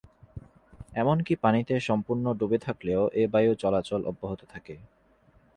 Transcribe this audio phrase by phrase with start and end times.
[0.93, 4.75] এমনকি পানিতে সম্পূর্ণ ডুবে থাকলেও এ বায়ু চলাচল অব্যাহত থাকে।